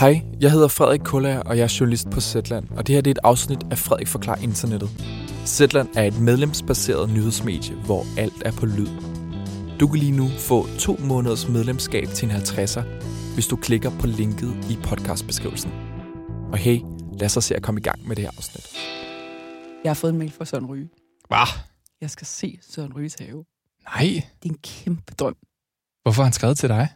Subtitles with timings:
[0.00, 3.10] Hej, jeg hedder Frederik Kullager, og jeg er journalist på Zetland, og det her det
[3.10, 4.90] er et afsnit af Frederik Forklar Internettet.
[5.46, 8.88] Zetland er et medlemsbaseret nyhedsmedie, hvor alt er på lyd.
[9.80, 12.82] Du kan lige nu få to måneders medlemskab til en 50'er,
[13.34, 15.70] hvis du klikker på linket i podcastbeskrivelsen.
[16.52, 16.78] Og hey,
[17.12, 18.66] lad os så se at komme i gang med det her afsnit.
[19.84, 20.88] Jeg har fået en mail fra Søren Ryge.
[21.28, 21.48] Hvad?
[22.00, 23.44] Jeg skal se Søren Ryges have.
[23.84, 24.22] Nej.
[24.42, 25.36] Det er en kæmpe drøm.
[26.02, 26.88] Hvorfor har han skrevet til dig?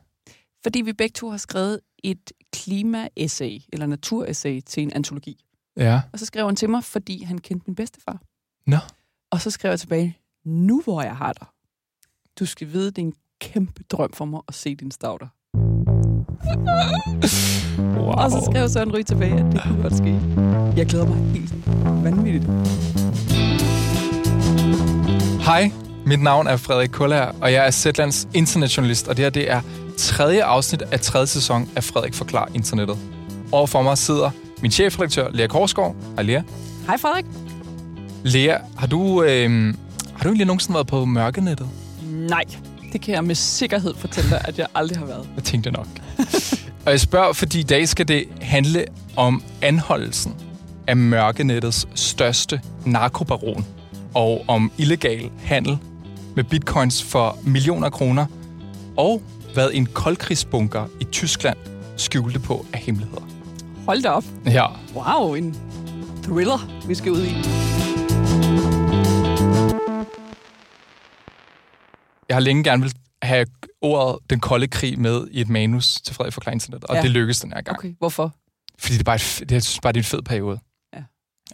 [0.63, 5.45] Fordi vi begge to har skrevet et klima-essay, eller natur-essay, til en antologi.
[5.77, 6.01] Ja.
[6.13, 8.21] Og så skrev han til mig, fordi han kendte min bedstefar.
[8.67, 8.77] Nå.
[9.31, 11.47] Og så skrev jeg tilbage, nu hvor jeg har dig,
[12.39, 15.27] du skal vide, det er en kæmpe drøm for mig at se din stauder.
[17.79, 18.07] Wow.
[18.07, 20.21] Og så skrev Søren Ryge tilbage, at det kunne godt ske.
[20.77, 21.55] Jeg glæder mig helt
[22.05, 22.47] vanvittigt.
[25.45, 25.71] Hej,
[26.07, 29.61] mit navn er Frederik Kullager, og jeg er Zetlands internetjournalist, og det her det er
[29.97, 32.99] tredje afsnit af tredje sæson af Frederik Forklar Internettet.
[33.53, 34.31] Overfor mig sidder
[34.63, 35.95] min chefredaktør, Lea Korsgaard.
[36.15, 36.43] Hej Lea.
[36.87, 37.25] Hej Frederik.
[38.25, 39.75] Lea, har du, øh,
[40.13, 41.69] har du egentlig nogensinde været på mørkenettet?
[42.13, 42.45] Nej,
[42.93, 45.29] det kan jeg med sikkerhed fortælle dig, at jeg aldrig har været.
[45.37, 45.87] Jeg tænkte nok.
[46.87, 48.85] og jeg spørger, fordi i dag skal det handle
[49.17, 50.35] om anholdelsen
[50.87, 53.67] af mørkenettets største narkobaron
[54.15, 55.79] og om illegal handel
[56.37, 58.27] med bitcoins for millioner kroner,
[58.97, 59.23] og
[59.55, 61.57] hvad en koldkrigsbunker i Tyskland
[61.97, 63.23] skjulte på af hemmeligheder.
[63.87, 64.25] Hold da op.
[64.47, 65.55] Ja, Wow, en
[66.23, 67.35] thriller, vi skal ud i.
[72.29, 72.93] jeg har længe gerne vil
[73.23, 73.47] have
[73.83, 77.03] ordet den kolde krig med i et manus til Frederik Forklar Internet, og Ja.
[77.03, 77.79] det lykkedes den her gang.
[77.79, 78.35] Okay, hvorfor?
[78.79, 80.59] Fordi det er bare, et, det, jeg synes bare, det er en fed periode.
[80.95, 80.99] Ja.
[80.99, 81.05] Og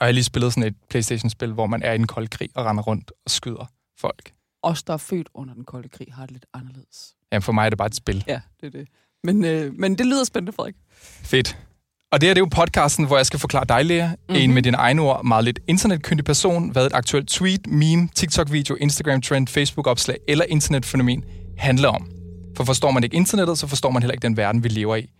[0.01, 2.65] jeg har lige spillet sådan et Playstation-spil, hvor man er i den kolde krig og
[2.65, 3.67] render rundt og skyder
[4.01, 4.33] folk.
[4.63, 7.15] Os, der er født under den kolde krig, har det lidt anderledes.
[7.33, 8.25] Jamen for mig er det bare et spil.
[8.27, 8.89] Ja, det er det.
[9.25, 10.75] Men, øh, men det lyder spændende, Frederik.
[11.23, 11.57] Fedt.
[12.13, 14.35] Og det her det er jo podcasten, hvor jeg skal forklare dig, Lea, mm-hmm.
[14.37, 18.77] en med dine egne ord, meget lidt internetkyndig person, hvad et aktuelt tweet, meme, TikTok-video,
[18.81, 21.25] Instagram-trend, Facebook-opslag eller internetfænomen
[21.59, 22.11] handler om.
[22.57, 25.11] For forstår man ikke internettet, så forstår man heller ikke den verden, vi lever i.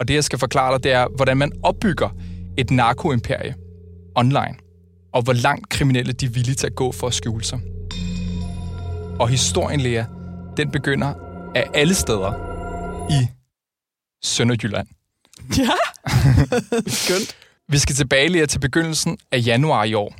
[0.00, 2.08] Og det, jeg skal forklare dig, det er, hvordan man opbygger
[2.58, 3.54] et narkoimperie
[4.14, 4.54] online.
[5.12, 7.60] Og hvor langt kriminelle de er villige til at gå for at skjule sig.
[9.20, 10.04] Og historien, Lea,
[10.56, 11.27] den begynder
[11.58, 12.32] af alle steder
[13.10, 13.28] i
[14.22, 14.88] Sønderjylland.
[15.58, 15.70] Ja.
[16.86, 17.36] Skønt.
[17.68, 20.14] Vi skal tilbage lige til begyndelsen af januar i år.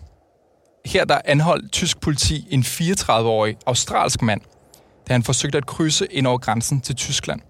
[0.86, 4.40] Her der anholdt tysk politi en 34-årig australsk mand,
[5.08, 7.40] da han forsøgte at krydse ind over grænsen til Tyskland.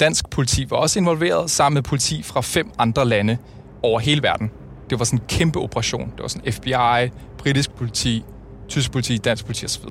[0.00, 3.38] Dansk politi var også involveret sammen med politi fra fem andre lande
[3.82, 4.50] over hele verden.
[4.90, 6.10] Det var sådan en kæmpe operation.
[6.10, 8.24] Det var sådan FBI, britisk politi,
[8.68, 9.84] tysk politi, dansk politi osv.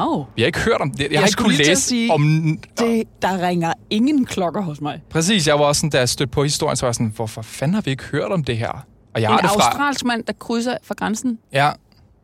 [0.00, 0.26] Wow.
[0.36, 1.00] Vi har ikke hørt om det.
[1.00, 2.58] Jeg, jeg har ikke kunnet læse sige, om...
[2.78, 5.02] Det, der ringer ingen klokker hos mig.
[5.10, 7.42] Præcis, jeg var også sådan, da jeg stødte på historien, så var jeg sådan, hvorfor
[7.42, 8.86] fanden har vi ikke hørt om det her?
[9.14, 9.66] Og jeg har en det fra...
[9.66, 11.70] australsk mand, der krydser fra grænsen Ja,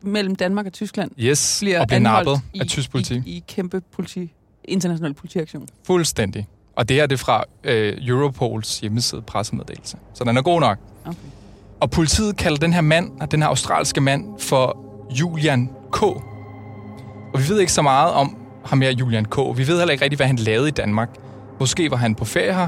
[0.01, 3.15] mellem Danmark og Tyskland, yes, bliver og bliver nappet i, af tysk politi.
[3.15, 4.33] I, i kæmpe politi,
[4.65, 5.67] international politiaktion.
[5.83, 6.47] Fuldstændig.
[6.75, 9.97] Og det her det er fra øh, Europols hjemmeside pressemeddelelse.
[10.13, 10.77] Så den er god nok.
[11.05, 11.17] Okay.
[11.79, 14.77] Og politiet kalder den her mand, den her australske mand, for
[15.19, 16.03] Julian K.
[17.37, 19.37] Og vi ved ikke så meget om ham her, Julian K.
[19.55, 21.09] Vi ved heller ikke rigtig, hvad han lavede i Danmark.
[21.59, 22.67] Måske var han på ferie her.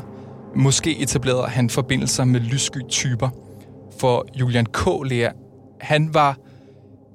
[0.56, 3.30] Måske etablerede han forbindelser med lyssky typer.
[4.00, 4.80] For Julian K.
[5.06, 5.30] Lea,
[5.82, 6.38] han var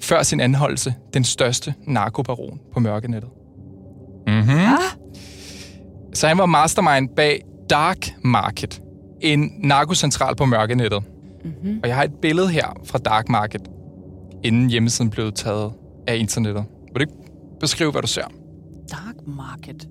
[0.00, 3.30] før sin anholdelse den største narkobaron på mørkenettet.
[4.26, 4.48] Mhm.
[4.50, 4.78] Ah,
[6.14, 8.82] Så han var mastermind bag Dark Market,
[9.20, 11.02] en narkocentral på mørkenettet.
[11.44, 11.80] mm-hmm.
[11.82, 13.60] Og jeg har et billede her fra Dark Market,
[14.44, 15.72] inden hjemmesiden blev taget
[16.08, 16.64] af internettet.
[16.92, 17.23] Vil du ikke
[17.60, 18.26] beskrive, hvad du ser?
[18.90, 19.88] Dark market.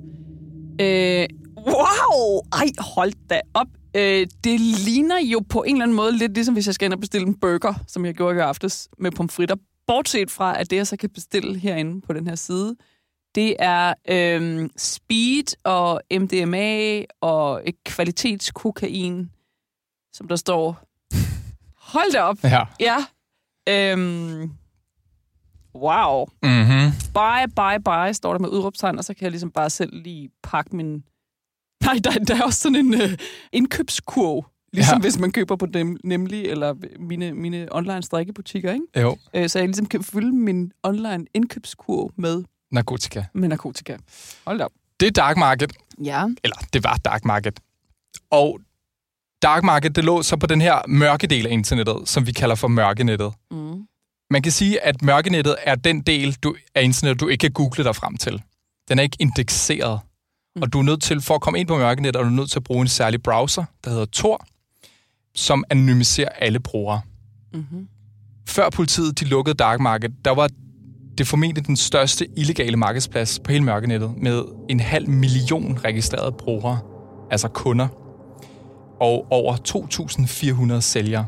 [0.82, 2.42] Øh, wow!
[2.54, 3.68] Ej, hold da op.
[3.96, 6.94] Øh, det ligner jo på en eller anden måde lidt ligesom, hvis jeg skal ind
[6.94, 9.56] og bestille en burger, som jeg gjorde i går aftes med pomfritter.
[9.88, 12.76] Bortset fra, at det, jeg så kan bestille herinde på den her side,
[13.36, 19.32] det er øh, speed og MDMA og et kvalitetskokain,
[20.14, 20.84] som der står.
[21.78, 22.38] Hold da op.
[22.44, 22.64] Ja.
[22.80, 22.98] Ja.
[23.70, 24.52] Øhm,
[25.76, 26.26] wow.
[26.44, 26.83] Mm-hmm.
[27.14, 30.30] Bye, bye, bye, står der med udråbstegn, og så kan jeg ligesom bare selv lige
[30.44, 31.04] pakke min...
[31.86, 33.18] Nej, der, der er også sådan en øh,
[33.52, 35.02] indkøbskurv, ligesom ja.
[35.02, 39.02] Hvis man køber på dem, nemlig, eller mine, mine online strikkebutikker, ikke?
[39.02, 43.24] Jo, Øh, så jeg ligesom kan fylde min online indkøbskurv med, narkotika.
[43.34, 43.98] med narkotika.
[44.48, 44.72] Hold op.
[45.00, 45.74] Det er Dark Market,
[46.04, 46.26] Ja.
[46.44, 47.60] eller det var Dark Market.
[48.32, 48.60] Og
[49.42, 52.56] Dark Market, det lå så på den her mørke del af internettet, som vi kalder
[52.56, 53.34] for mørkenettet.
[53.52, 53.63] Mm.
[54.32, 57.84] Man kan sige, at mørkenettet er den del du, af internettet, du ikke kan google
[57.84, 58.42] dig frem til.
[58.90, 60.00] Den er ikke indekseret.
[60.56, 60.62] Mm.
[60.62, 62.60] Og du er nødt til, for at komme ind på mørkenet, er du nødt til
[62.60, 64.46] at bruge en særlig browser, der hedder Tor,
[65.36, 67.02] som anonymiserer alle brugere.
[67.54, 67.88] Mm-hmm.
[68.48, 70.50] Før politiet de lukkede dark market, der var
[71.18, 76.80] det formentlig den største illegale markedsplads på hele mørkenettet, med en halv million registrerede brugere,
[77.32, 77.88] altså kunder,
[79.00, 79.56] og over
[80.76, 81.26] 2.400 sælgere.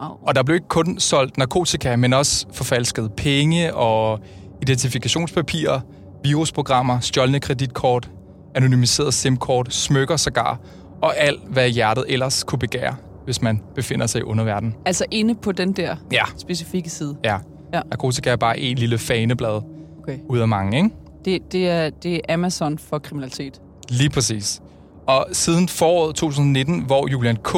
[0.00, 0.10] Wow.
[0.26, 4.20] Og der blev ikke kun solgt narkotika, men også forfalskede penge og
[4.62, 5.80] identifikationspapirer,
[6.24, 8.10] virusprogrammer, stjålne kreditkort,
[8.54, 10.58] anonymiseret SIM-kort, smykker sågar,
[11.02, 14.74] og alt, hvad hjertet ellers kunne begære, hvis man befinder sig i underverdenen.
[14.86, 16.22] Altså inde på den der Ja.
[16.38, 17.16] specifikke side.
[17.24, 17.36] Ja.
[17.74, 17.80] Ja.
[17.90, 19.60] Narkotika er bare en lille faneblad
[20.02, 20.18] Okay.
[20.28, 20.90] ud af mange, ikke?
[21.24, 23.60] Det, det, er, det er Amazon for kriminalitet.
[23.88, 24.60] Lige præcis.
[25.06, 27.54] Og siden foråret 2019, hvor Julian K.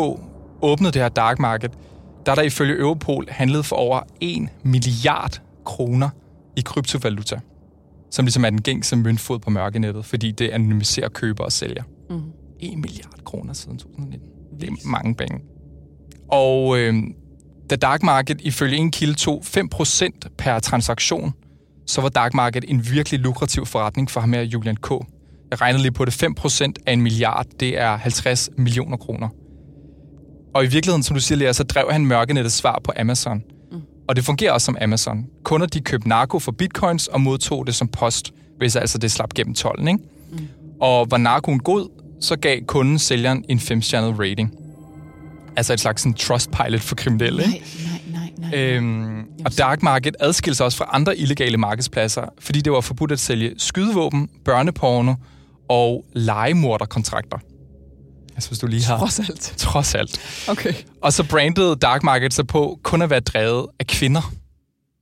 [0.63, 1.71] åbnede det her dark market,
[2.27, 6.09] der er der ifølge Europol handlet for over 1 milliard kroner
[6.57, 7.41] i kryptovaluta,
[8.11, 11.83] som ligesom er den gængse møntfod på mørkenettet, fordi det anonymiserer køber og sælger.
[12.11, 12.23] Mm.
[12.61, 14.29] 1 milliard kroner siden 2019.
[14.61, 15.41] Det er mange penge.
[16.29, 16.95] Og øh,
[17.71, 21.33] da dark market ifølge en kilde tog 5% per transaktion,
[21.87, 24.91] så var dark market en virkelig lukrativ forretning for ham her, Julian K.
[25.51, 26.23] Jeg regnede lige på det.
[26.23, 29.29] 5% af en milliard, det er 50 millioner kroner.
[30.55, 33.43] Og i virkeligheden, som du siger, Lea, så drev han mørkenettets svar på Amazon.
[33.73, 33.81] Mm.
[34.09, 35.27] Og det fungerer også som Amazon.
[35.45, 39.35] Kunder, de købte narko for bitcoins og modtog det som post, hvis altså det slap
[39.35, 40.01] gennem tolden, ikke?
[40.33, 40.39] Mm.
[40.81, 41.89] Og var narkoen god,
[42.21, 44.55] så gav kunden sælgeren en 5-stjernet rating.
[45.57, 47.65] Altså et slags sådan trustpilot for kriminelle, ikke?
[48.13, 48.61] nej, nej, nej.
[48.61, 53.13] Øhm, og dark market adskilte sig også fra andre illegale markedspladser, fordi det var forbudt
[53.13, 55.15] at sælge skydevåben, børneporno
[55.69, 57.39] og legemorderkontrakter.
[58.35, 58.99] Altså hvis du lige har...
[58.99, 59.55] Trods alt.
[59.57, 60.21] Trods alt.
[60.49, 60.75] Okay.
[61.03, 64.33] Og så brandede dark market sig på kun at være drevet af kvinder.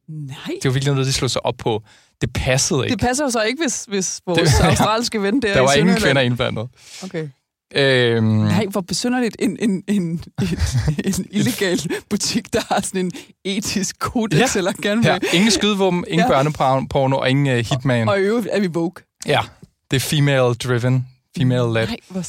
[0.08, 0.36] Nej.
[0.62, 1.82] Det var virkelig noget, de slog sig op på.
[2.20, 2.92] Det passede ikke.
[2.92, 5.96] Det passer jo så ikke, hvis, hvis vores Det- australske ven der Der var ingen
[5.96, 6.68] kvinder indblandet.
[7.04, 7.28] Okay.
[7.74, 10.60] Øhm, Nej, hvor besynderligt en, en, en, en,
[11.04, 13.12] en illegal butik, der har sådan en
[13.44, 14.46] etisk kodex, Ja.
[14.58, 16.28] eller gerne ja, ingen skydevåben, ingen Ja.
[16.28, 18.08] børneporno og ingen uh, hitman.
[18.08, 19.02] Og i øvrigt er vi woke.
[19.26, 19.40] Ja,
[19.90, 21.06] det er female-driven,
[21.38, 21.86] female-led.
[21.86, 22.22] Nej, hvor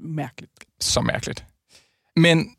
[0.00, 0.52] mærkeligt.
[0.80, 1.44] så mærkeligt.
[2.16, 2.56] Men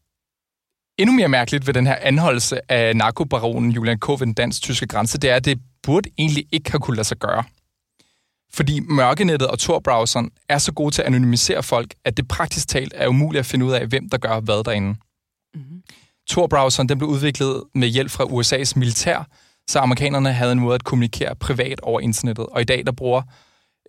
[0.98, 4.10] endnu mere mærkeligt ved den her anholdelse af narkobaronen Julian K.
[4.10, 7.18] ved den dansk-tyske grænse, det er, at det burde egentlig ikke have kunne lade sig
[7.18, 7.44] gøre.
[8.54, 12.94] Fordi mørkenettet og Tor-browseren er så gode til at anonymisere folk, at det praktisk talt
[12.96, 14.96] er umuligt at finde ud af, hvem der gør hvad derinde.
[15.54, 15.84] Mm-hmm.
[16.30, 19.28] Tor-browseren den blev udviklet med hjælp fra USA's militær,
[19.68, 22.46] så amerikanerne havde en måde at kommunikere privat over internettet.
[22.46, 23.22] Og i dag der bruger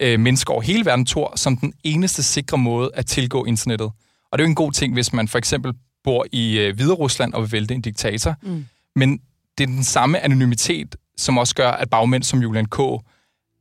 [0.02, 3.86] øh, mennesker over hele verden Tor som den eneste sikre måde at tilgå internettet.
[4.32, 5.72] Og det er jo en god ting, hvis man for eksempel
[6.04, 8.34] bor i øh, Hvide Rusland og vil vælte en diktator.
[8.42, 8.64] Mm.
[8.96, 9.18] Men
[9.58, 12.78] det er den samme anonymitet, som også gør, at bagmænd som Julian K.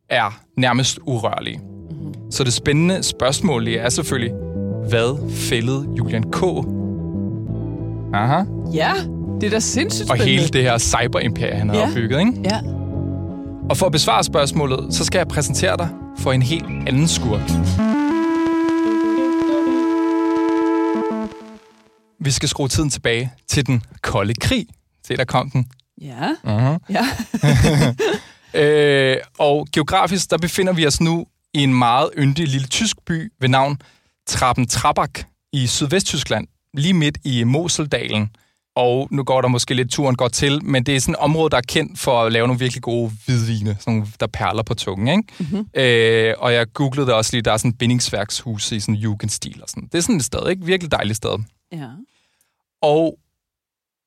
[0.09, 1.57] er nærmest urørlige.
[1.57, 2.31] Mm.
[2.31, 4.31] Så det spændende spørgsmål det er selvfølgelig,
[4.89, 6.43] hvad fældede Julian K.
[8.13, 8.43] Aha.
[8.73, 8.91] Ja,
[9.41, 10.39] det er da sindssygt Og spændende.
[10.39, 11.87] hele det her cyberimperie, han har Ja.
[11.87, 12.33] opbygget, ikke?
[12.43, 12.59] Ja.
[13.69, 15.89] Og for at besvare spørgsmålet, så skal jeg præsentere dig
[16.21, 17.49] for en helt anden skurk.
[22.19, 24.67] Vi skal skrue tiden tilbage til den kolde krig.
[25.07, 25.67] Se, der kom den.
[26.01, 26.29] Ja.
[26.43, 26.77] Uh-huh.
[26.89, 27.05] Ja.
[28.53, 33.31] Øh, og geografisk, der befinder vi os nu i en meget yndig lille tysk by
[33.39, 33.81] ved navn
[34.27, 35.19] Trappen Trabak
[35.53, 38.29] i Sydvesttyskland, lige midt i Moseldalen.
[38.75, 41.49] Og nu går der måske lidt turen godt til, men det er sådan et område,
[41.49, 44.73] der er kendt for at lave nogle virkelig gode hvidvine, sådan nogle, der perler på
[44.73, 45.07] tungen.
[45.07, 45.23] Ikke?
[45.39, 45.67] Mm-hmm.
[45.73, 49.61] Øh, og jeg googlede det også lige, der er sådan et bindingsværkshus i sådan jugendstil
[49.63, 49.83] og sådan.
[49.91, 50.65] Det er sådan et sted, ikke?
[50.65, 51.37] Virkelig dejligt sted.
[51.71, 51.87] ja.
[52.81, 53.17] Og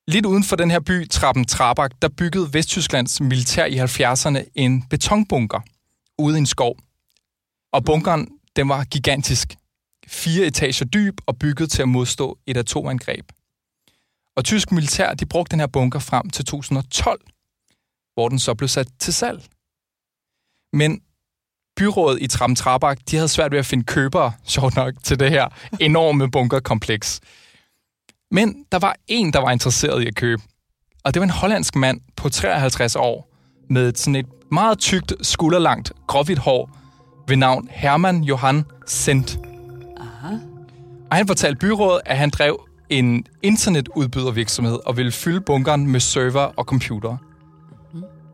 [0.07, 4.83] lidt uden for den her by, Trappen Trabak, der byggede Vesttysklands militær i 70'erne en
[4.89, 5.59] betonbunker
[6.17, 6.77] ude i en skov.
[7.73, 9.55] Og bunkeren, den var gigantisk.
[10.07, 13.25] Fire etager dyb og bygget til at modstå et atomangreb.
[14.35, 17.21] Og tysk militær, de brugte den her bunker frem til 2012,
[18.13, 19.43] hvor den så blev sat til salg.
[20.73, 21.01] Men
[21.75, 25.29] byrådet i Trappen Trabak, de havde svært ved at finde købere, sjovt nok, til det
[25.29, 25.47] her
[25.79, 27.21] enorme bunkerkompleks.
[28.31, 30.41] Men der var en, der var interesseret i at købe.
[31.03, 33.31] Og det var en hollandsk mand på 53 år,
[33.69, 36.77] med sådan et meget tykt, skulderlangt, gråhvidt hår,
[37.27, 39.39] ved navn Hermann Johan Sendt.
[39.97, 40.33] Aha.
[41.11, 46.41] Og han fortalte byrådet, at han drev en internetudbydervirksomhed og ville fylde bunkeren med server
[46.41, 47.17] og computer.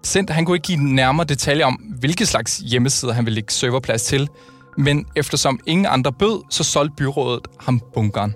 [0.03, 4.03] Sendt, han kunne ikke give nærmere detaljer om, hvilke slags hjemmesider han ville lægge serverplads
[4.03, 4.29] til,
[4.77, 8.35] men eftersom ingen andre bød, så solgte byrådet ham bunkeren.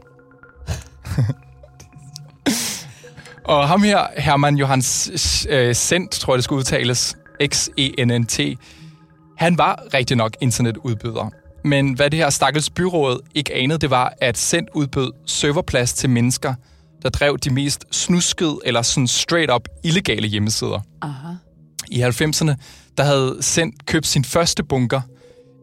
[3.44, 7.18] Og ham her, Hermann Johans øh, Sendt, tror jeg det skulle udtales,
[7.48, 8.40] X-E-N-N-T,
[9.38, 11.30] Han var rigtig nok internetudbyder.
[11.66, 16.10] Men hvad det her stakkels byråd ikke anede, det var, at Sendt udbød serverplads til
[16.10, 16.54] mennesker,
[17.04, 20.80] der drev de mest snuskede eller sådan straight up illegale hjemmesider.
[21.02, 21.34] Aha.
[21.92, 22.54] I 90'erne,
[22.98, 25.02] der havde Sendt købt sin første bunker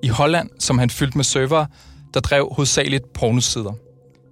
[0.02, 1.66] i Holland, som han fyldte med server,
[2.14, 3.72] der drev hovedsageligt pornosider.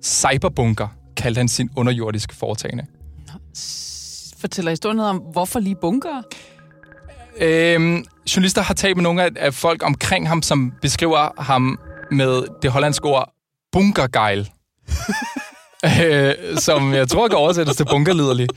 [0.03, 2.87] Cyberbunker kaldte han sin underjordiske foretagende.
[4.39, 6.23] Fortæller historien noget om, hvorfor lige bunker?
[7.39, 8.05] Øhm,
[8.37, 11.79] journalister har talt med nogle af, af folk omkring ham, som beskriver ham
[12.11, 13.33] med det hollandske ord
[13.73, 14.51] bunkergeil.
[16.05, 18.49] øh, som jeg tror kan oversættes til bunkerliderlig.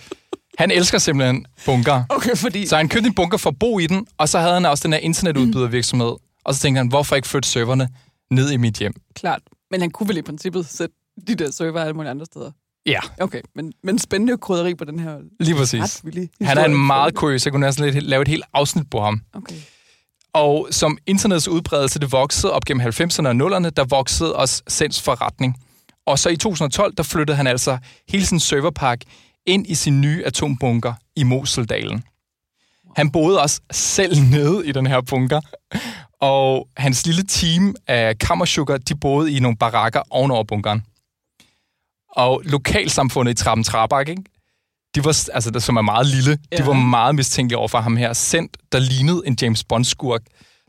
[0.58, 2.04] Han elsker simpelthen bunker.
[2.10, 2.68] Okay, fordi...
[2.68, 4.84] Så han købte en bunker for at bo i den, og så havde han også
[4.84, 6.16] den her internetudbydervirksomhed.
[6.46, 7.90] Og så tænkte han, hvorfor ikke flytte serverne
[8.32, 8.94] ned i mit hjem?
[9.16, 9.42] Klart.
[9.72, 10.96] Men han kunne vel i princippet sætte
[11.28, 12.52] de der server alle mulige andre steder.
[12.86, 16.04] Ja, Okay, men, men spændende krydderi på den her lige præcis.
[16.06, 17.46] ret Han er en meget kuriøs.
[17.46, 19.22] Jeg kunne næsten lidt lave et helt afsnit på ham.
[19.34, 19.56] Okay.
[20.34, 25.02] Og som internets udbredelse det voksede op gennem 90'erne og 0'erne, der voksede også Sens
[25.02, 25.56] forretning.
[26.06, 27.78] Og så i 2012, der flyttede han altså
[28.10, 29.02] hele sin serverpark
[29.46, 32.04] ind i sin nye atombunker i Moseldalen.
[32.96, 35.42] Han boede også selv nede i den her bunker,
[36.22, 40.84] og hans lille team af kammersugar, de boede i nogle barakker ovenover bunkeren.
[42.16, 44.24] Og lokalsamfundet i Trappen Trabak, ikke?
[44.96, 46.58] De var, altså, der, som er meget lille, ja.
[46.58, 46.68] de Ja.
[46.68, 48.14] var meget mistænkelige over for ham her.
[48.14, 50.22] Sendt, der lignede en James Bond-skurk,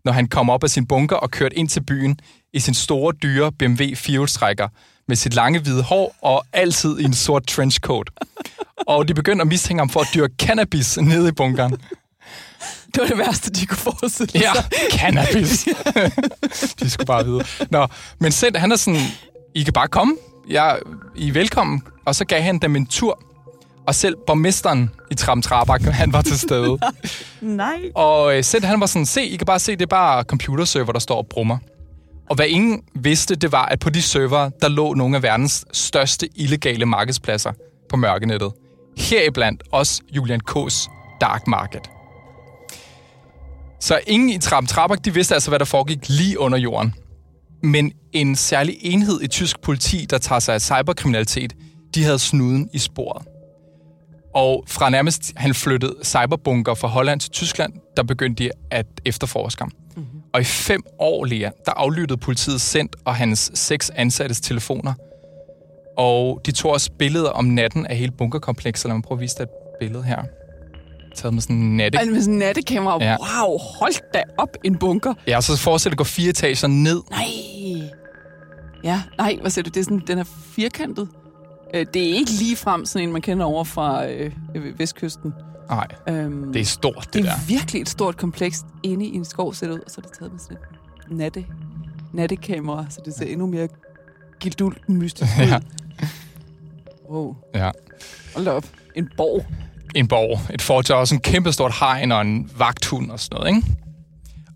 [0.04, 2.18] når han kom op af sin bunker og kørte ind til byen
[2.54, 4.68] i sin store, dyre BMW firehjulstrækker
[5.08, 8.10] med sit lange hvide hår og altid i en sort trenchcoat.
[8.86, 11.70] Og de begyndte at mistænke ham for at dyrke cannabis nede i bunkeren.
[12.94, 14.64] Det var det værste, de kunne forestille Ja, sig.
[14.90, 15.68] cannabis.
[16.80, 17.44] de skulle bare vide.
[17.70, 17.86] Nå,
[18.20, 19.00] men Sendt, han er sådan,
[19.54, 20.16] I kan bare komme.
[20.48, 20.78] Jeg,
[21.16, 21.82] I er velkommen.
[22.04, 23.22] Og så gav han dem en tur.
[23.86, 26.78] Og selv borgmesteren i Tram Trabak, han var til stede.
[27.40, 27.80] Nej.
[27.94, 30.92] Og øh, Sendt, han var sådan, se, I kan bare se, det er bare computerserver,
[30.92, 31.58] der står og brummer.
[32.30, 35.64] Og hvad ingen vidste, det var, at på de server, der lå nogle af verdens
[35.72, 37.52] største illegale markedspladser
[37.88, 38.52] på mørkenettet.
[38.96, 41.90] Heriblandt også Julian K's Dark Market.
[43.80, 46.94] Så ingen i Tram Trabak, de vidste altså, hvad der foregik lige under jorden.
[47.64, 51.52] Men en særlig enhed i tysk politi, der tager sig af cyberkriminalitet,
[51.94, 53.26] de havde snuden i sporet.
[54.34, 59.62] Og fra nærmest, han flyttede cyberbunker fra Holland til Tyskland, der begyndte de at efterforske
[59.62, 59.70] ham.
[59.96, 60.20] Mm-hmm.
[60.34, 64.94] Og i fem år, Lea, der aflyttede politiet Sendt og hans seks ansattes telefoner.
[65.98, 68.88] Og de tog også billeder om natten af hele bunkerkomplekset.
[68.88, 69.48] Lad mig prøve at vise dig et
[69.80, 70.22] billede her.
[71.16, 71.98] Taget med sådan en natte...
[71.98, 73.04] Altså med sådan en nattekamera.
[73.04, 73.16] Ja.
[73.20, 75.14] Wow, hold da op en bunker.
[75.26, 77.02] Ja, og så forestil dig at gå fire etager ned.
[77.10, 77.24] Nej.
[78.84, 79.68] Ja, nej, hvad siger du?
[79.70, 81.08] Det er sådan, den er firkantet.
[81.74, 84.32] Øh, Det er ikke lige frem sådan en, man kender over fra øh,
[84.78, 85.32] vestkysten.
[85.68, 87.30] Nej, Øhm, det er stort, det, det der.
[87.30, 90.12] er virkelig et stort kompleks inde i en skov set ud, og så er det
[90.18, 90.56] taget med sådan
[91.10, 91.46] et natte,
[92.12, 93.68] nattekamera, så det ser endnu mere
[94.40, 95.46] gildult mystisk ud.
[95.46, 95.60] Ja.
[97.10, 97.70] Wow, Ja.
[98.34, 98.64] hold op.
[98.94, 99.46] En borg.
[99.94, 100.40] en borg.
[100.54, 103.56] Et fort, der er også en kæmpe stort hegn og en vagthund og sådan noget,
[103.56, 103.68] ikke?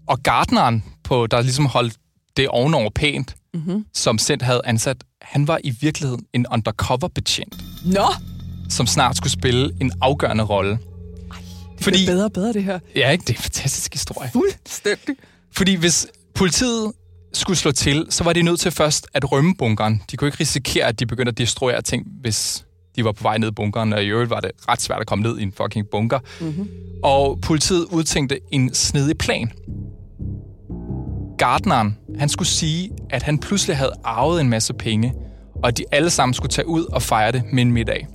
[0.06, 1.96] Og gardneren, på, der ligesom holdt
[2.36, 3.84] det ovenover pænt, Mm-hmm.
[3.94, 7.56] som Sendt havde ansat, han var i virkeligheden en undercover-betjent,
[7.86, 8.06] Nå,
[8.68, 10.70] som snart skulle spille en afgørende rolle.
[10.70, 12.78] det Fordi, er bedre og bedre det her.
[12.96, 13.22] ja, ikke?
[13.22, 14.30] Det er en fantastisk historie.
[14.32, 15.16] Fuldstændig.
[15.52, 16.92] Fordi hvis politiet
[17.32, 20.02] skulle slå til, så var de nødt til først at rømme bunkeren.
[20.10, 22.64] De kunne ikke risikere, at de begyndte at destruere ting, hvis
[22.96, 25.06] de var på vej ned i bunkeren, og i øvrigt var det ret svært at
[25.06, 26.18] komme ned i en fucking bunker.
[26.40, 26.68] Mm-hmm.
[27.02, 29.52] Og politiet udtænkte en snedig plan.
[31.38, 35.14] Gardneren, han skulle sige, at han pludselig havde arvet en masse penge,
[35.62, 38.06] og at de alle sammen skulle tage ud og fejre det med en middag.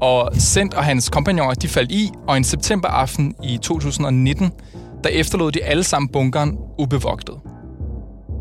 [0.00, 4.52] Og Sendt og hans kompagnoner, de faldt i, og en septemberaften i 2019,
[5.04, 7.34] der efterlod de alle sammen bunkeren ubevogtet.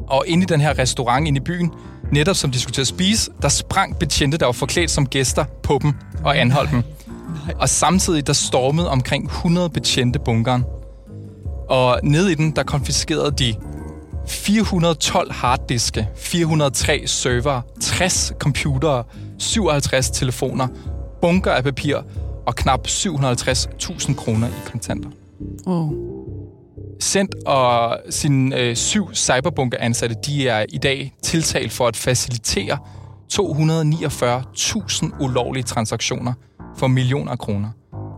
[0.08, 1.72] Og inde i den her restaurant inde i byen,
[2.12, 5.46] netop som de skulle til at spise, der sprang betjente, der var forklædt som gæster
[5.64, 5.94] på dem
[6.24, 6.84] og anholdt dem.
[7.60, 10.64] Og samtidig der stormede omkring 100 betjente bunkeren.
[11.70, 13.56] Og nede i den, der konfiskerede de
[14.28, 19.04] 412 harddiske, 403 server, 60 computere,
[19.38, 20.68] 57 telefoner,
[21.22, 21.98] bunker af papir
[22.46, 25.10] og knap 750.000 kroner i kontanter.
[25.66, 25.90] Oh.
[27.00, 32.78] Sendt og sine øh, syv cyberbunker-ansatte, de er i dag tiltalt for at facilitere
[33.34, 36.34] 249.000 ulovlige transaktioner
[36.78, 37.70] for millioner af kroner,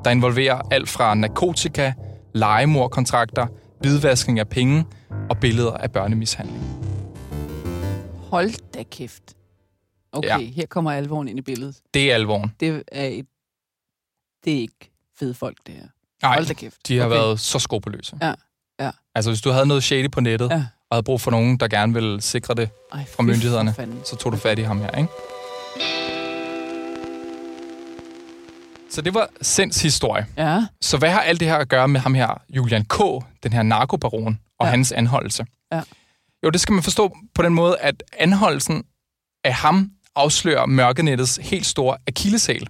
[0.05, 1.93] der involverer alt fra narkotika,
[2.35, 3.47] legemordkontrakter,
[3.79, 4.85] hvidvaskning af penge
[5.29, 6.63] og billeder af børnemishandling.
[8.29, 9.23] Hold da kæft.
[10.11, 10.37] Okay, Ja.
[10.37, 11.75] her kommer alvoren ind i billedet.
[11.93, 12.51] Det er alvoren.
[12.59, 13.25] Det er, et,
[14.45, 15.87] det er ikke fede folk, det her.
[16.21, 16.87] Nej, Hold da kæft.
[16.87, 17.15] de har okay.
[17.15, 18.17] været så skrupelløse.
[18.21, 18.33] Ja,
[18.79, 18.91] ja.
[19.15, 20.65] Altså, hvis du havde noget shady på nettet, Ja.
[20.89, 24.31] og havde brug for nogen, der gerne ville sikre det Ej, fra myndighederne, så tog
[24.31, 25.09] du fat i ham her, ikke?
[28.95, 30.25] Så det var Sens historie.
[30.37, 32.97] Ja, Så hvad har alt det her at gøre med ham her, Julian K.,
[33.43, 34.71] den her narkobaron, og Ja.
[34.71, 35.45] hans anholdelse?
[35.71, 35.81] Ja.
[36.43, 38.83] Jo, det skal man forstå på den måde, at anholdelsen
[39.43, 42.67] af ham afslører mørkenettets helt store akilleshæl.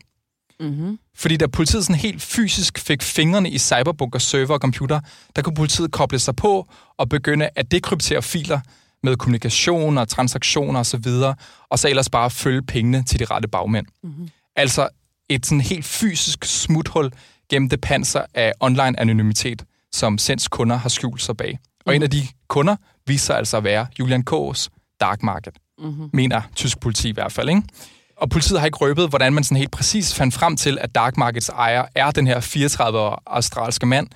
[0.60, 1.00] mm-hmm.
[1.16, 5.00] Fordi da politiet sådan helt fysisk fik fingrene i cyberbunkers server og computer,
[5.36, 6.68] der kunne politiet koble sig på
[6.98, 8.60] og begynde at dekryptere filer
[9.04, 11.08] med kommunikation og transaktioner osv.,
[11.70, 13.86] og så ellers bare følge pengene til de rette bagmænd.
[14.04, 14.30] Mm-hmm.
[14.56, 14.90] Altså
[15.30, 17.12] et sådan helt fysisk smuthul
[17.50, 21.60] gennem det panser af online anonymitet, som Sens kunder har skjult sig bag.
[21.86, 22.76] Og en af de kunder
[23.08, 24.68] viser sig altså at være Julian K's
[25.02, 26.10] dark market, Mm-hmm.
[26.14, 27.50] mener tysk politi i hvert fald.
[27.50, 27.62] Ikke?
[28.18, 31.18] Og politiet har ikke røbet, hvordan man sådan helt præcis fandt frem til, at dark
[31.18, 34.08] markets ejer er den her 34-årige australske mand,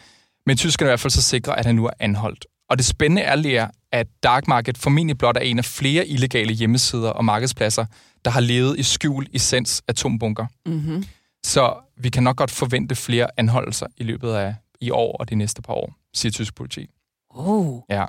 [0.45, 2.45] men tyskerne er i hvert fald så sikre, at han nu er anholdt.
[2.69, 6.53] Og det spændende er, Lea, at dark market formentlig blot er en af flere illegale
[6.53, 7.85] hjemmesider og markedspladser,
[8.25, 10.45] der har levet i skjul i Sens atombunker.
[10.65, 11.03] Mm-hmm.
[11.45, 15.35] Så vi kan nok godt forvente flere anholdelser i løbet af i år og de
[15.35, 16.87] næste par år, siger tysk politi.
[17.29, 17.79] Oh.
[17.89, 18.05] Ja.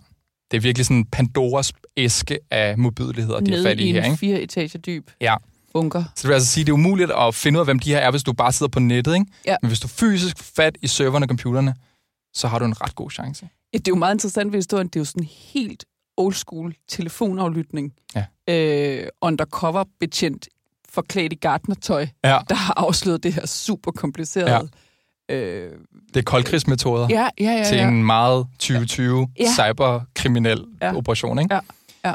[0.51, 4.05] Det er virkelig sådan Pandoras æske af modbydeligheder, de Nede fat i i her, en
[4.05, 4.17] ikke?
[4.19, 5.37] fire etager dyb Ja.
[5.73, 6.03] bunker.
[6.03, 7.99] Så det vil altså sige, det er umuligt at finde ud af, hvem de her
[7.99, 9.27] er, hvis du bare sidder på nettet, ikke?
[9.47, 9.57] Ja.
[9.63, 11.75] Men hvis du fysisk fat i serverne og computerne,
[12.35, 13.49] så har du en ret god chance.
[13.73, 14.87] Ja, det er jo meget interessant ved historien.
[14.87, 15.85] Det er jo sådan helt
[16.17, 17.93] old school telefonaflytning.
[18.17, 18.25] Ja.
[18.49, 20.49] Øh, undercover betjent
[20.89, 22.39] forklædt i gartnertøj, Ja.
[22.49, 24.69] der har afsløret det her super komplicerede.
[25.31, 25.35] Ja.
[25.37, 25.73] Øh,
[26.15, 27.65] Det er koldkrigsmetoder ja, ja, ja.
[27.65, 27.89] til ja.
[27.89, 29.45] en meget 2020 Ja.
[29.55, 30.97] cyberkriminel Ja.
[30.97, 31.55] operation, ikke?
[31.55, 31.61] Ja.
[32.05, 32.15] Ja.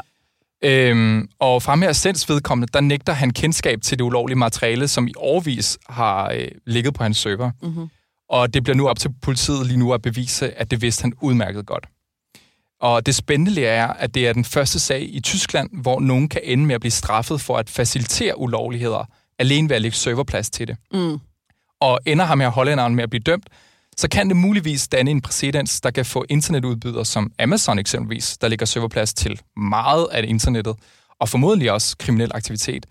[0.90, 5.08] Øhm, og fra med Sens vedkommende, der nægter han kendskab til det ulovlige materiale, som
[5.08, 7.50] i årvis har øh, ligget på hans server.
[7.62, 7.88] Mm-hmm.
[8.28, 11.12] Og det bliver nu op til politiet lige nu at bevise, at det vidste han
[11.20, 11.86] udmærket godt.
[12.80, 16.40] Og det spændende er, at det er den første sag i Tyskland, hvor nogen kan
[16.44, 19.04] ende med at blive straffet for at facilitere ulovligheder,
[19.38, 20.76] alene ved at lægge serverplads til det.
[20.92, 21.18] Mm.
[21.80, 23.48] Og ender ham her hollænderen med at blive dømt,
[23.96, 28.48] så kan det muligvis danne en præcedens, der kan få internetudbydere som Amazon eksempelvis, der
[28.48, 30.76] lægger serverplads til meget af internettet,
[31.20, 32.86] og formodentlig også kriminel aktivitet,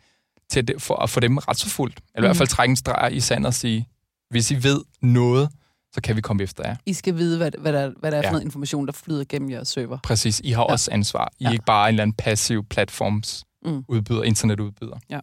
[0.50, 2.00] til det, for at få dem retsforfulgt.
[2.16, 3.88] Eller i hvert fald trække en streg i sand og sige,
[4.36, 5.50] hvis I ved noget,
[5.94, 6.76] så kan vi komme efter jer.
[6.86, 8.32] I skal vide, hvad, hvad, der, hvad der er for Ja.
[8.32, 9.98] noget information, der flyder gennem jeres server.
[10.04, 10.68] Præcis, I har Ja.
[10.72, 11.32] også ansvar.
[11.40, 11.54] I er Ja.
[11.54, 13.84] ikke bare en eller anden passiv platforms Mm.
[13.88, 14.98] udbyder, internetudbyder.
[15.10, 15.20] Ja.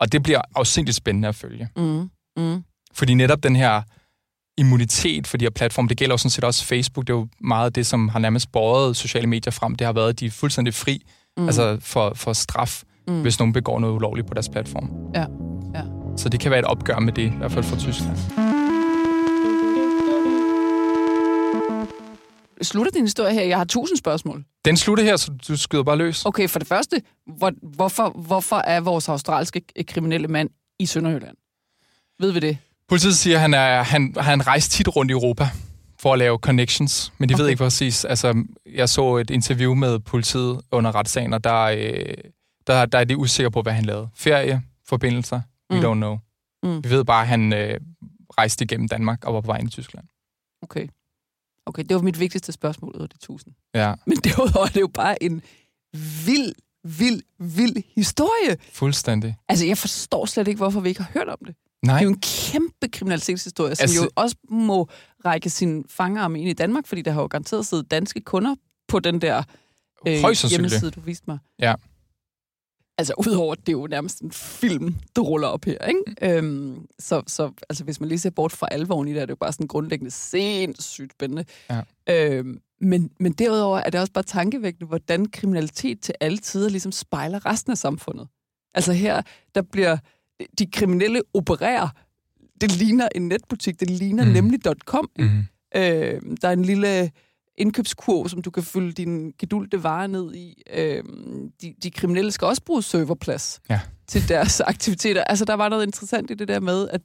[0.00, 1.68] Og det bliver afsindigt spændende at følge.
[1.76, 2.10] Mm.
[2.36, 2.64] Mm.
[2.94, 3.82] Fordi netop den her
[4.58, 7.06] immunitet for de her platforme, det gælder jo sådan set også Facebook.
[7.06, 9.74] Det er jo meget det, som har nærmest båret sociale medier frem.
[9.74, 11.02] Det har været, at de er fuldstændig fri
[11.36, 11.46] Mm.
[11.46, 13.20] altså for, for straf, mm.
[13.22, 14.90] hvis nogen begår noget ulovligt på deres platform.
[15.14, 15.26] Ja.
[16.18, 18.16] Så det kan være et opgør med det, i hvert fald for Tyskland.
[22.62, 23.42] Slutter din historie her?
[23.42, 24.44] Jeg har tusind spørgsmål.
[24.64, 26.26] Den slutter her, så du skyder bare løs.
[26.26, 31.36] Okay, for det første, hvor, hvorfor, hvorfor er vores australske kriminelle mand i Sønderjylland?
[32.20, 32.58] Ved vi det?
[32.88, 35.50] Politiet siger, at han, er, han, han rejst tit rundt i Europa
[36.00, 37.42] for at lave connections, men de okay.
[37.42, 38.04] ved ikke præcis.
[38.04, 42.14] Altså, jeg så et interview med politiet under retssagen, og der, øh,
[42.66, 44.08] der, der er de usikre på, hvad han lavede.
[44.14, 45.84] Ferie, forbindelser, we Mm.
[45.84, 46.18] don't know.
[46.62, 46.84] Mm.
[46.84, 47.80] Vi ved bare, at han øh,
[48.38, 50.06] rejste igennem Danmark og var på vej ind i Tyskland.
[50.62, 50.86] Okay.
[51.66, 53.54] Okay, det var mit vigtigste spørgsmål ud af de tusind.
[53.74, 55.42] Ja, Men derudover er det jo bare en
[56.26, 56.54] vild,
[56.84, 58.56] vild, vild historie.
[58.72, 59.36] fuldstændig.
[59.48, 61.54] Altså, jeg forstår slet ikke, hvorfor vi ikke har hørt om det.
[61.82, 64.88] Nej, Det er jo en kæmpe kriminalitetshistorie, som Altså- jo også må
[65.24, 68.54] række sin fangarm ind i Danmark, fordi der har jo garanteret siddet danske kunder
[68.88, 69.42] på den der
[70.06, 70.14] øh,
[70.50, 71.38] hjemmeside, du viste mig.
[71.58, 71.74] Ja.
[72.98, 76.00] Altså, udover det er jo nærmest en film, der ruller op her, ikke?
[76.06, 76.28] Mm.
[76.28, 79.30] Øhm, så, så altså, hvis man lige ser bort fra alvoren i det, er det
[79.30, 81.44] jo bare sådan grundlæggende sindssygt spændende.
[81.70, 81.80] Ja.
[82.10, 86.92] Øhm, men, men derudover er det også bare tankevækkende, hvordan kriminalitet til alle tider ligesom
[86.92, 88.28] spejler resten af samfundet.
[88.74, 89.22] Altså her,
[89.54, 89.96] der bliver
[90.58, 91.88] de kriminelle opererer.
[92.60, 94.24] Det ligner en netbutik, det ligner.
[94.24, 94.30] Mm.
[94.30, 95.10] nemlig .com.
[95.18, 95.42] mm.
[95.76, 97.10] Øh, der er en lille
[97.58, 100.62] indkøbskurv, som du kan fylde din gedulte varer ned i.
[100.74, 101.04] Øh,
[101.62, 103.80] de, de kriminelle skal også bruge serverplads Ja.
[104.08, 105.24] til deres aktiviteter.
[105.24, 107.00] Altså, der var noget interessant i det der med, at,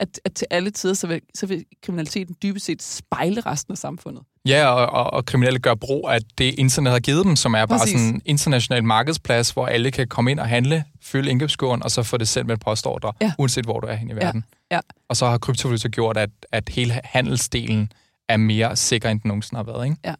[0.00, 3.78] at, at til alle tider, så vil, så vil kriminaliteten dybest set spejle resten af
[3.78, 4.22] samfundet.
[4.46, 7.66] Ja, og, og, og kriminelle gør brug af det, internet har givet dem, som er
[7.66, 8.00] bare Præcis.
[8.00, 12.02] sådan en international markedsplads, hvor alle kan komme ind og handle, fylde indkøbskurven, og så
[12.02, 13.32] få det sendt med et postordre, Ja.
[13.38, 14.44] uanset hvor du er hen i Ja, verden.
[14.70, 14.80] ja.
[15.08, 17.92] Og så har kryptovaluta gjort, at, at hele handelsdelen
[18.28, 19.84] er mere sikker, end den nogensinde har været.
[19.84, 19.96] Ikke?
[20.04, 20.14] Ja,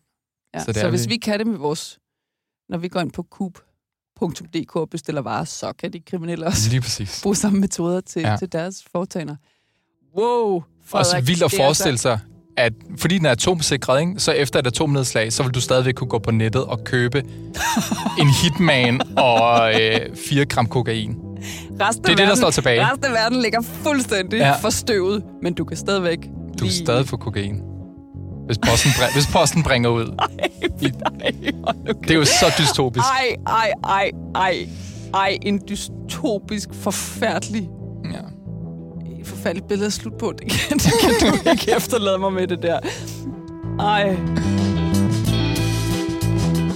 [0.58, 1.98] Så så, så hvis vi- vi kan det med vores...
[2.68, 6.80] Når vi går ind på coop.dk og bestiller varer, så kan de kriminelle også Lige
[6.80, 7.20] præcis.
[7.22, 8.30] bruge samme metoder til, ja.
[8.30, 8.36] Ja.
[8.36, 9.36] til deres foretagender.
[10.18, 10.62] Wow!
[10.92, 12.20] Også vildt at er forestille sig,
[12.56, 16.10] at fordi den er atomsikret, ikke, så efter et atomnedslag, så vil du stadigvæk kunne
[16.10, 17.18] gå på nettet og købe
[18.22, 21.16] en hitman og øh, 4 gram kokain.
[21.80, 22.86] Resten Det er det, af der står tilbage.
[22.86, 24.46] Resten af verden ligger fuldstændig Ja.
[24.48, 24.56] ja.
[24.56, 26.18] forstøvet, men du kan stadigvæk
[26.58, 27.62] Du kan stadig få kokain.
[28.48, 30.04] Hvis posten, br- hvis posten bringer ud.
[30.80, 30.90] I,
[32.02, 33.04] det er jo så dystopisk.
[33.04, 34.68] Ej, ej, ej, ej.
[35.14, 37.68] Ej, en dystopisk, forfærdelig,
[38.04, 38.18] Ja.
[39.24, 40.32] forfærdelig billede at slutte på.
[40.38, 42.78] Det kan, det kan du ikke efterlade mig med det der.
[43.80, 44.16] Ej.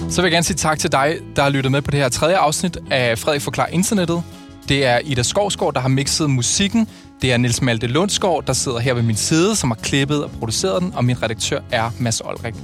[0.09, 2.09] Så vil jeg gerne sige tak til dig, der har lyttet med på det her
[2.09, 4.23] tredje afsnit af Frederik Forklar Internettet.
[4.69, 6.87] Det er Ida Skovsgaard, der har mixet musikken.
[7.23, 10.31] Det er Niels Malte Lundsgaard, der sidder her ved min side, som har klippet og
[10.31, 10.93] produceret den.
[10.93, 12.55] Og min redaktør er Mads Olrik.